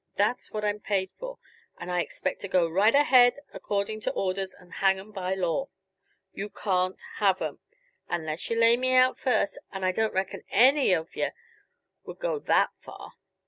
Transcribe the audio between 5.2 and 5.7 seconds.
law.